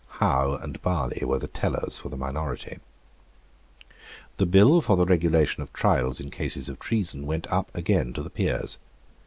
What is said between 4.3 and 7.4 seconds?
The Bill for the Regulation of Trials in cases of Treason